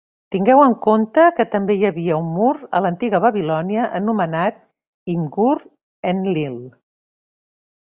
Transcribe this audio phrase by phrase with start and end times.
[0.35, 4.59] Tingueu en compte que també hi havia un mur a l'antiga Babilònia anomenat
[5.17, 6.61] Imgur-Enlil.